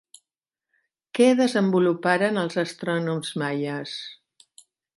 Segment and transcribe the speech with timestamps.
[1.17, 3.95] Què desenvoluparen els astrònoms maies?